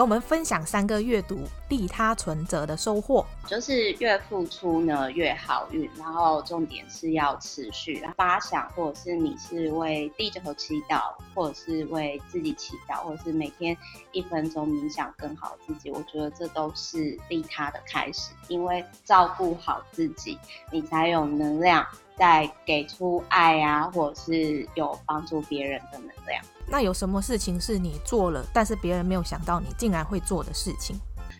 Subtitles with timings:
[0.00, 3.22] 跟我们分享三个阅读利他存折的收获。
[3.46, 13.76] 就是越付出呢越好运，然后重点是要持续发想，或者是你是为地球祈祷，或者是为自己祈祷，或者是每天
[14.12, 15.90] 一分钟冥想更好自己。
[15.90, 20.38] 我觉得这都是利他的开始，因为照顾好自己，
[20.72, 21.86] 你才有能量
[22.16, 26.42] 再给出爱啊，或者是有帮助别人的能量。
[26.70, 30.96] 那有什么事情是你做了，但是别人没有想到你竟然会做的事情？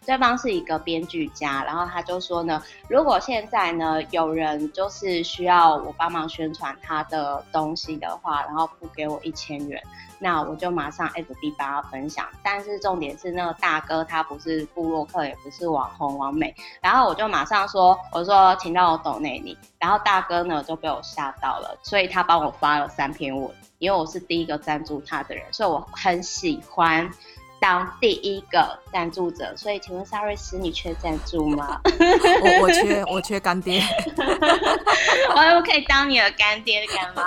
[0.07, 9.81] 对方是一个编剧家，然后他就说呢，如果现在呢有人就是需要我帮忙宣传他的东西的话，然后付给我一千元，
[10.19, 12.27] 那我就马上 FB 帮他分享。
[12.43, 23.51] 但是重点是那个大哥他不是部落客，也不是网红王美，然后我就马上说，我说请让我抖内你，然后大哥呢就被我吓到了，所以他帮我发了三篇文。
[23.79, 27.11] 因为我是第一个赞助他的人，所以我很喜欢
[27.61, 29.55] 当第一个赞助者。
[29.57, 31.81] 所以，请问萨瑞斯，你缺赞助吗？
[31.85, 33.81] 我我缺，我缺干爹。
[35.37, 37.25] 我我可以当你的干爹干嘛？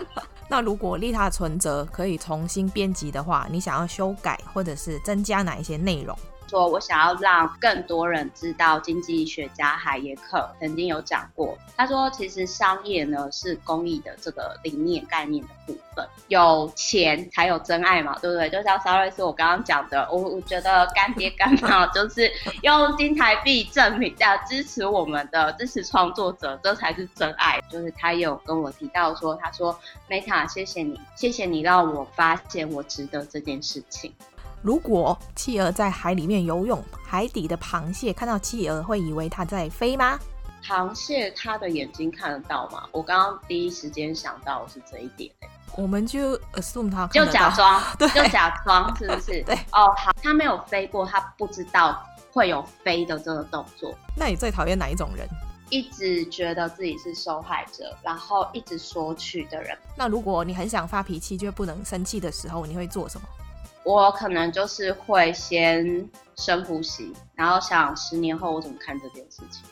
[0.48, 6.16] 那如果利他存折可以重新编辑的话，你想要修改或者是增加哪一些内容？
[6.52, 18.50] 说我想要让更多人知道，经济学家海耶克曾经有讲过，他说其实商业呢是公益的这个理念概念的部分，有钱才有真爱嘛，对不对？
[18.50, 27.58] 就像沙瑞斯我刚刚讲的，我我觉得干爹干妈 就是用金台币证明这样支持我们的支持创作者，这才是真爱。
[27.70, 29.74] 就是他有跟我提到说，他说
[30.10, 34.12] Meta 谢谢你，谢谢你让我发现我值得这件事情。
[34.62, 40.16] 如果企鹅在海里面游泳，海底的螃蟹看到企鹅会以为它在飞吗？
[40.64, 42.88] 螃蟹它的眼睛看得到吗？
[42.92, 45.28] 我刚刚第一时间想到的是这一点。
[45.76, 49.42] 我们就 assume 它就假装， 对，就假装，是不是？
[49.44, 49.54] 对。
[49.72, 53.92] 哦，好，它没有飞过，它不知道会有飞的这个动作。
[54.16, 55.26] 那你最讨厌哪一种人？
[55.70, 59.76] 一直觉得自己是受害者，然后一直索取的人。
[59.96, 63.26] 那如果你很想发脾气却不能生气的时候，你会做什么？
[63.84, 69.62] 我可能就是会先深呼吸，然后想十年后我怎么看这件事情，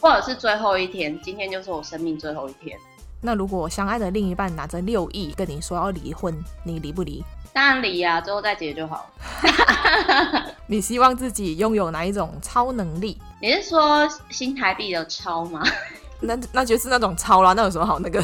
[0.00, 2.78] 或者是最后一天，今天就是我生命最后一天。
[3.20, 6.34] 那如果相爱的另一半拿着六亿跟你说要离婚，
[6.64, 7.24] 你离不离？
[7.52, 9.10] 当然离啊，最后再结就好。
[10.68, 13.20] 你希望自己拥有哪一种超能力？
[13.40, 15.62] 你是说新台币的超吗？
[16.20, 18.22] 那那就是那种超啦，那有什么好那个？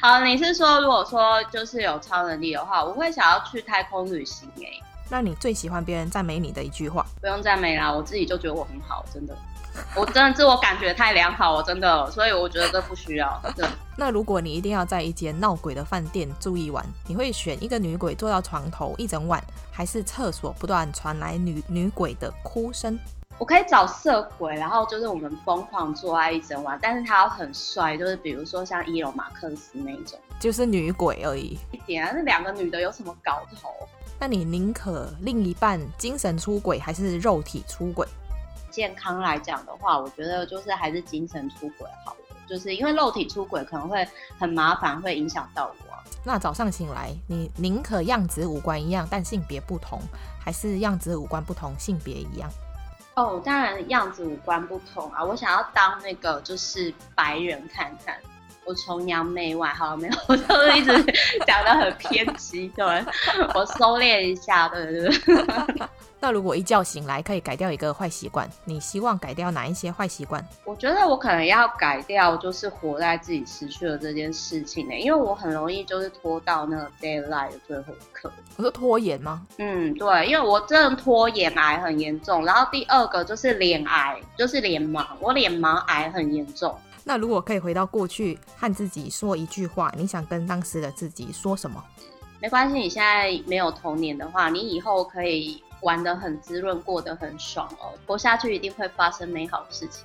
[0.00, 4.82] 好，你是说如果说就是有超能力的话，我会想要去太空旅行诶。
[5.10, 7.04] 那你最喜欢别人赞美你的一句话？
[7.20, 9.36] 不用赞美啦，我自己就觉得我很好，真的，
[9.94, 13.38] 我真的自我感觉太良好，我真的，所以我觉得这不需要。
[13.54, 13.68] 对。
[13.94, 19.38] 那如果你一定要在一间闹鬼的饭店住一晚，你会选一个女鬼坐到床头一整晚，
[19.70, 22.98] 还是厕所不断传来女女鬼的哭声？
[23.40, 31.58] 我可以找色鬼，然后就是我们疯狂做爱一整晚，但是他要很帅，就是比如说像伊隆马克斯那种，就是女鬼而已。
[31.72, 33.70] 一点啊，那两个女的有什么搞头？
[34.18, 38.06] 那你宁可另一半精神出轨，还是肉体出轨？
[38.70, 44.06] 健康来讲的话，我觉得就是还是精神出轨好了，就是因为肉体出轨可能会
[44.38, 45.96] 很麻烦，会影响到我。
[46.22, 49.98] 那早上醒来，你宁可样子五官一样，但性别不同，
[50.38, 52.50] 还是样子五官不同，性别一样？
[53.14, 55.22] 哦，当然样子五官不同啊！
[55.22, 58.18] 我想要当那个就是白人看看，
[58.64, 60.14] 我崇洋媚外，好没有？
[60.28, 60.92] 我都一直
[61.46, 62.84] 讲的很偏激，对，
[63.54, 65.88] 我收敛一下，对对对。
[66.22, 70.46] 那如果一觉醒来可以改掉一个坏习惯，你希望改掉哪一些坏习惯？
[70.66, 78.30] 我觉得我可能要改掉，就是活在自己失去了这件事情呢，因为我很容易就是拖到那个 deadline 的最后一刻。
[78.58, 79.46] 我说拖延吗？
[79.56, 82.44] 嗯，对，因为我真的拖延癌很严重。
[82.44, 86.78] 然后第二个就是脸癌，就是脸盲，我脸盲癌很严重。
[87.04, 91.82] 那如果可以回到过去和自己说一句话，你想跟当时的自己说什么？
[92.40, 95.62] 没关系，你现在没有童年的话，你以后可以。
[95.82, 97.94] 玩得很滋润，过得很爽哦！
[98.06, 100.04] 活下去一定会发生美好的事情。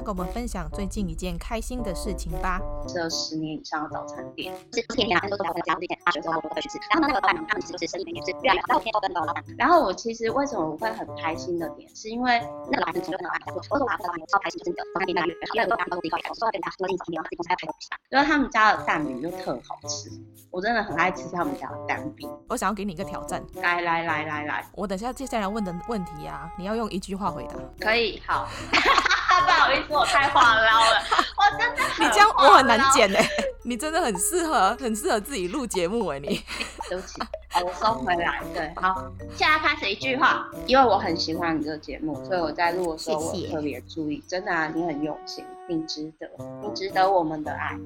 [0.00, 2.58] 那跟我们分享最近一件开心的事情吧。
[2.88, 6.78] 这十年以上的早餐店，是天天啊，都是我在家之前大学之后我都会去吃。
[6.90, 9.44] 然后那个老板娘他们其实是生意美也是越来越好，然后我天天都跟那个老板。
[9.58, 12.40] 然后我其实为什么我会很开心的点，是因为
[12.72, 17.88] 那个老板娘就很爱我，我说我老板娘超开心，真的，早餐店越来越好，越来越多大家都自己搞，我说要跟他说进餐厅，然后自己公司还排东西。
[18.08, 20.08] 因为他们家的蛋饼就特好吃，
[20.48, 22.24] 我真的很爱吃他们家的蛋饼。
[22.48, 27.60] 我想要给你一个挑战，来来来来来，我等下接下来问的问题啊，你要用一句话回答。
[27.78, 28.48] 可以，好。
[29.44, 31.02] 不好意思，我太话唠了，
[31.36, 31.82] 我真的。
[31.98, 33.28] 你这样我很难剪哎，
[33.62, 36.42] 你真的很适合，很适合自己录节目哎，你。
[36.88, 37.20] 对不起，
[37.50, 38.42] 好，我收回来。
[38.52, 44.22] 对，好，现在开始一句话，因为我很喜欢你这个节目，所以我在录的时候我特别注意。
[44.26, 46.28] 真的啊，你很用心，你值得，
[46.62, 47.78] 你值得我们的爱。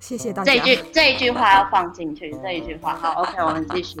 [0.00, 0.52] 谢谢大家。
[0.52, 2.96] 这一句这一句话要放进去，这一句话。
[2.96, 4.00] 好，OK，我们继续。